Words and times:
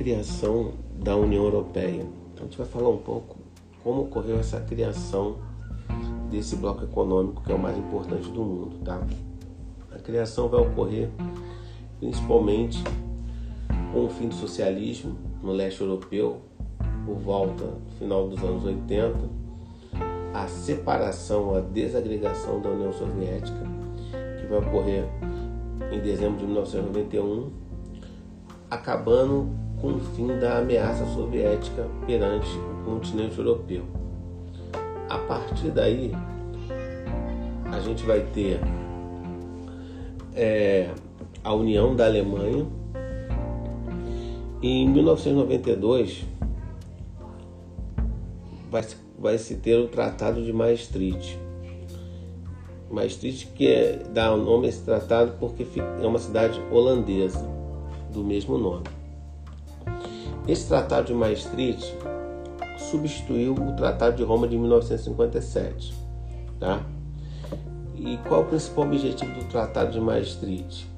criação 0.00 0.72
da 0.98 1.14
União 1.14 1.44
Europeia. 1.44 2.06
Então 2.32 2.40
a 2.40 2.42
gente 2.44 2.56
vai 2.56 2.66
falar 2.66 2.88
um 2.88 2.96
pouco 2.96 3.36
como 3.84 4.04
ocorreu 4.04 4.38
essa 4.38 4.58
criação 4.58 5.36
desse 6.30 6.56
bloco 6.56 6.84
econômico 6.84 7.42
que 7.42 7.52
é 7.52 7.54
o 7.54 7.58
mais 7.58 7.76
importante 7.76 8.30
do 8.30 8.42
mundo, 8.42 8.78
tá? 8.82 8.98
A 9.94 9.98
criação 9.98 10.48
vai 10.48 10.58
ocorrer 10.58 11.10
principalmente 11.98 12.82
com 13.92 14.06
o 14.06 14.08
fim 14.08 14.28
do 14.28 14.34
socialismo 14.34 15.18
no 15.42 15.52
leste 15.52 15.82
europeu, 15.82 16.40
por 17.04 17.16
volta 17.16 17.64
do 17.64 17.90
final 17.98 18.26
dos 18.26 18.42
anos 18.42 18.64
80, 18.64 19.18
a 20.32 20.46
separação, 20.46 21.54
a 21.54 21.60
desagregação 21.60 22.58
da 22.62 22.70
União 22.70 22.92
Soviética, 22.94 23.66
que 24.40 24.46
vai 24.46 24.60
ocorrer 24.60 25.04
em 25.92 26.00
dezembro 26.00 26.38
de 26.38 26.46
1991, 26.46 27.50
acabando 28.70 29.69
com 29.80 29.94
o 29.94 30.00
fim 30.00 30.26
da 30.38 30.58
ameaça 30.58 31.06
soviética 31.06 31.86
perante 32.06 32.48
o 32.56 32.84
continente 32.84 33.38
europeu. 33.38 33.84
A 35.08 35.18
partir 35.18 35.70
daí, 35.70 36.12
a 37.72 37.80
gente 37.80 38.04
vai 38.04 38.20
ter 38.20 38.60
é, 40.34 40.90
a 41.42 41.54
união 41.54 41.94
da 41.96 42.06
Alemanha. 42.06 42.66
E 44.62 44.82
em 44.82 44.88
1992 44.88 46.24
vai, 48.70 48.84
vai 49.18 49.38
se 49.38 49.56
ter 49.56 49.76
o 49.76 49.88
Tratado 49.88 50.42
de 50.42 50.52
Maastricht. 50.52 51.38
Maastricht 52.90 53.46
que 53.54 53.68
é, 53.68 54.02
dá 54.12 54.34
o 54.34 54.36
nome 54.36 54.66
a 54.66 54.68
esse 54.68 54.84
tratado 54.84 55.34
porque 55.38 55.66
é 56.02 56.06
uma 56.06 56.18
cidade 56.18 56.60
holandesa 56.70 57.48
do 58.12 58.22
mesmo 58.22 58.58
nome. 58.58 58.99
Esse 60.48 60.68
Tratado 60.68 61.08
de 61.08 61.14
Maastricht 61.14 61.96
substituiu 62.90 63.54
o 63.54 63.76
Tratado 63.76 64.16
de 64.16 64.22
Roma 64.22 64.48
de 64.48 64.58
1957, 64.58 65.94
tá? 66.58 66.82
E 67.94 68.16
qual 68.26 68.42
o 68.42 68.46
principal 68.46 68.84
objetivo 68.84 69.32
do 69.34 69.44
Tratado 69.44 69.92
de 69.92 70.00
Maastricht? 70.00 70.90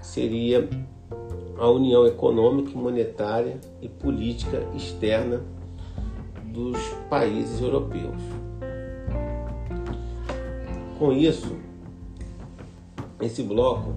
Seria 0.00 0.68
a 1.58 1.68
união 1.68 2.06
econômica, 2.06 2.78
monetária 2.78 3.60
e 3.82 3.88
política 3.88 4.62
externa 4.74 5.42
dos 6.44 6.78
países 7.10 7.60
europeus. 7.60 8.16
Com 10.98 11.12
isso, 11.12 11.56
esse 13.20 13.42
bloco 13.42 13.94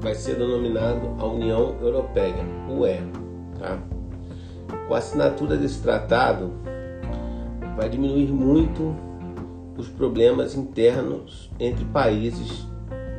vai 0.00 0.14
ser 0.14 0.36
denominado 0.36 1.14
a 1.18 1.24
União 1.24 1.76
Europeia, 1.80 2.44
UE. 2.68 2.98
Tá? 3.58 3.95
Com 4.86 4.94
a 4.94 4.98
assinatura 4.98 5.56
desse 5.56 5.82
tratado, 5.82 6.52
vai 7.76 7.88
diminuir 7.88 8.28
muito 8.32 8.94
os 9.76 9.88
problemas 9.88 10.54
internos 10.54 11.50
entre 11.60 11.84
países 11.86 12.66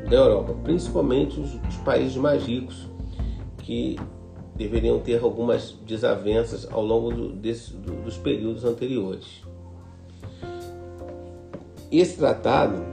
da 0.09 0.15
Europa, 0.15 0.55
principalmente 0.63 1.39
os, 1.39 1.53
os 1.53 1.75
países 1.83 2.15
mais 2.15 2.43
ricos, 2.45 2.89
que 3.59 3.97
deveriam 4.55 4.99
ter 4.99 5.21
algumas 5.21 5.73
desavenças 5.85 6.67
ao 6.71 6.83
longo 6.83 7.11
do, 7.11 7.33
desse, 7.33 7.73
do, 7.73 8.01
dos 8.01 8.17
períodos 8.17 8.65
anteriores. 8.65 9.43
Esse 11.91 12.17
tratado 12.17 12.83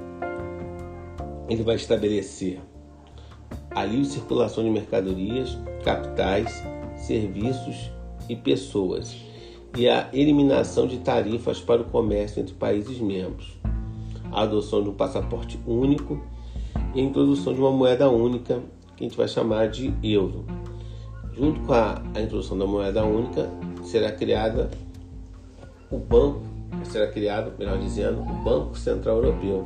ele 1.49 1.63
vai 1.63 1.77
estabelecer 1.77 2.61
a 3.71 3.85
livre 3.85 4.07
circulação 4.07 4.63
de 4.63 4.71
mercadorias, 4.71 5.59
capitais, 5.85 6.63
serviços 6.97 7.91
e 8.29 8.37
pessoas 8.37 9.15
e 9.77 9.89
a 9.89 10.09
eliminação 10.13 10.87
de 10.87 10.99
tarifas 10.99 11.61
para 11.61 11.83
o 11.83 11.85
comércio 11.85 12.41
entre 12.41 12.55
países 12.55 13.01
membros, 13.01 13.59
a 14.31 14.43
adoção 14.43 14.83
de 14.83 14.89
um 14.89 14.95
passaporte 14.95 15.59
único 15.67 16.23
e 16.95 17.01
a 17.01 17.03
introdução 17.03 17.53
de 17.53 17.61
uma 17.61 17.73
moeda 17.73 18.09
única 18.09 18.63
que 18.97 19.05
a 19.05 19.09
gente 19.09 19.17
vai 19.17 19.27
chamar 19.27 19.69
de 19.69 19.93
euro. 20.03 20.45
Junto 21.33 21.61
com 21.61 21.73
a, 21.73 22.01
a 22.15 22.21
introdução 22.21 22.57
da 22.57 22.67
moeda 22.67 23.05
única, 23.05 23.51
será 23.83 24.13
criada 24.13 24.71
o 25.91 25.99
banco, 25.99 26.43
será 26.85 27.09
criado, 27.09 27.53
melhor 27.59 27.79
dizendo, 27.79 28.21
o 28.21 28.45
Banco 28.45 28.79
Central 28.79 29.17
Europeu, 29.17 29.65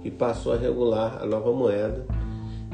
que 0.00 0.10
passou 0.10 0.52
a 0.52 0.56
regular 0.56 1.20
a 1.20 1.26
nova 1.26 1.52
moeda 1.52 2.06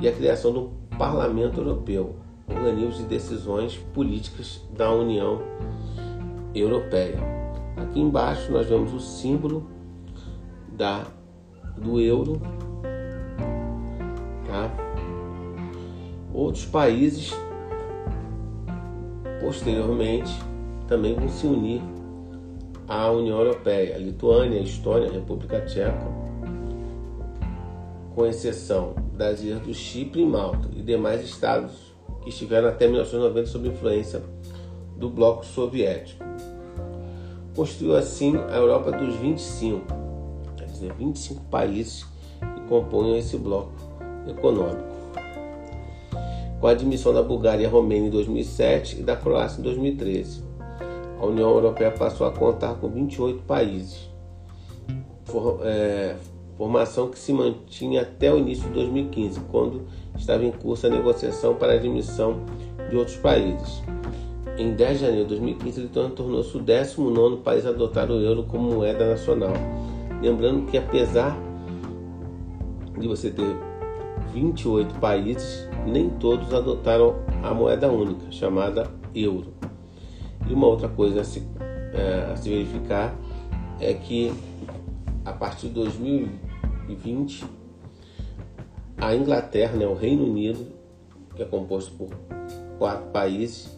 e 0.00 0.06
a 0.06 0.12
criação 0.12 0.52
do 0.52 0.70
Parlamento 0.98 1.60
Europeu, 1.60 2.16
organismo 2.48 2.92
de 2.92 3.04
decisões 3.04 3.76
políticas 3.92 4.62
da 4.70 4.90
União 4.92 5.40
Europeia. 6.54 7.18
Aqui 7.76 8.00
embaixo 8.00 8.50
nós 8.50 8.66
vemos 8.68 8.92
o 8.92 9.00
símbolo 9.00 9.66
da, 10.72 11.06
do 11.76 12.00
euro. 12.00 12.40
Tá? 14.46 14.70
Outros 16.32 16.64
países 16.66 17.32
posteriormente 19.40 20.32
também 20.86 21.14
vão 21.14 21.28
se 21.28 21.46
unir 21.46 21.82
à 22.88 23.10
União 23.10 23.38
Europeia. 23.38 23.96
A 23.96 23.98
Lituânia, 23.98 24.60
a 24.60 24.62
Estônia, 24.62 25.08
a 25.08 25.12
República 25.12 25.60
Tcheca, 25.62 26.06
com 28.14 28.26
exceção 28.26 28.94
das 29.12 29.42
ilhas 29.42 29.60
do 29.60 29.74
Chipre 29.74 30.22
e 30.22 30.26
Malta 30.26 30.68
e 30.74 30.82
demais 30.82 31.22
estados 31.22 31.85
que 32.26 32.30
estiveram 32.30 32.68
até 32.68 32.88
1990 32.88 33.46
sob 33.46 33.68
influência 33.68 34.20
do 34.96 35.08
bloco 35.08 35.46
soviético. 35.46 36.24
Construiu 37.54 37.94
assim 37.94 38.36
a 38.50 38.56
Europa 38.56 38.90
dos 38.90 39.14
25, 39.14 39.86
quer 40.56 40.64
dizer, 40.64 40.92
25 40.94 41.44
países 41.44 42.04
que 42.56 42.60
compõem 42.68 43.16
esse 43.16 43.38
bloco 43.38 43.70
econômico. 44.28 44.96
Com 46.60 46.66
a 46.66 46.72
admissão 46.72 47.14
da 47.14 47.22
Bulgária 47.22 47.62
e 47.62 47.66
Romênia 47.66 48.08
em 48.08 48.10
2007 48.10 48.98
e 48.98 49.02
da 49.04 49.14
Croácia 49.14 49.60
em 49.60 49.62
2013, 49.62 50.42
a 51.20 51.26
União 51.26 51.48
Europeia 51.50 51.92
passou 51.92 52.26
a 52.26 52.32
contar 52.32 52.74
com 52.74 52.88
28 52.88 53.44
países. 53.44 54.10
For, 55.26 55.60
é, 55.62 56.16
formação 56.56 57.08
que 57.08 57.18
se 57.18 57.32
mantinha 57.32 58.02
até 58.02 58.32
o 58.32 58.38
início 58.38 58.66
de 58.68 58.74
2015, 58.74 59.40
quando 59.50 59.82
estava 60.16 60.44
em 60.44 60.50
curso 60.50 60.86
a 60.86 60.90
negociação 60.90 61.54
para 61.54 61.72
a 61.72 61.76
admissão 61.76 62.40
de 62.88 62.96
outros 62.96 63.16
países. 63.16 63.82
Em 64.58 64.72
10 64.72 64.98
de 64.98 65.04
janeiro 65.04 65.24
de 65.24 65.28
2015, 65.34 65.80
ele 65.80 65.88
tornou-se 65.88 66.56
o 66.56 66.60
19 66.60 67.42
país 67.42 67.66
a 67.66 67.68
adotar 67.68 68.10
o 68.10 68.14
euro 68.14 68.44
como 68.44 68.72
moeda 68.72 69.10
nacional. 69.10 69.52
Lembrando 70.22 70.64
que, 70.70 70.78
apesar 70.78 71.36
de 72.98 73.06
você 73.06 73.30
ter 73.30 73.54
28 74.32 74.94
países, 74.98 75.68
nem 75.86 76.08
todos 76.08 76.54
adotaram 76.54 77.16
a 77.42 77.52
moeda 77.52 77.90
única, 77.90 78.30
chamada 78.30 78.90
euro. 79.14 79.52
E 80.48 80.54
uma 80.54 80.66
outra 80.66 80.88
coisa 80.88 81.20
a 81.20 81.24
se, 81.24 81.46
é, 81.92 82.32
a 82.32 82.36
se 82.36 82.48
verificar 82.48 83.14
é 83.78 83.92
que 83.92 84.32
a 85.24 85.32
partir 85.32 85.68
de 85.68 85.80
2020, 86.86 87.44
a 88.96 89.14
Inglaterra, 89.14 89.76
né, 89.76 89.86
o 89.86 89.94
Reino 89.94 90.24
Unido, 90.24 90.66
que 91.34 91.42
é 91.42 91.44
composto 91.44 91.92
por 91.92 92.08
quatro 92.78 93.10
países, 93.10 93.76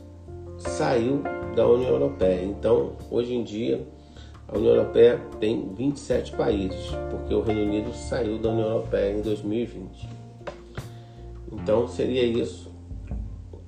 saiu 0.58 1.22
da 1.54 1.66
União 1.66 1.90
Europeia. 1.90 2.44
Então, 2.44 2.92
hoje 3.10 3.34
em 3.34 3.42
dia, 3.42 3.86
a 4.46 4.56
União 4.56 4.74
Europeia 4.74 5.20
tem 5.40 5.74
27 5.74 6.32
países, 6.32 6.90
porque 7.10 7.34
o 7.34 7.40
Reino 7.40 7.62
Unido 7.62 7.92
saiu 7.92 8.38
da 8.38 8.50
União 8.50 8.68
Europeia 8.68 9.18
em 9.18 9.22
2020. 9.22 10.08
Então, 11.52 11.88
seria 11.88 12.24
isso, 12.24 12.70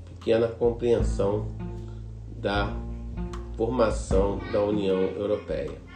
pequena 0.05 0.49
compreensão 0.49 1.47
da 2.37 2.73
formação 3.57 4.39
da 4.53 4.63
União 4.63 5.01
Europeia. 5.01 5.90